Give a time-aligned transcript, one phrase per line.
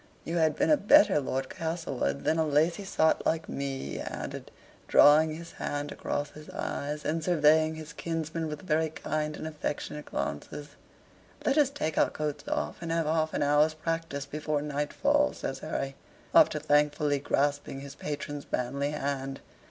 [0.23, 4.49] "You had been a better Lord Castlewood than a lazy sot like me," he added,
[4.87, 10.05] drawing his hand across his eyes, and surveying his kinsman with very kind and affectionate
[10.05, 10.69] glances.
[11.45, 15.59] "Let us take our coats off and have half an hour's practice before nightfall," says
[15.59, 15.95] Harry,
[16.33, 19.39] after thankfully grasping his patron's manly hand.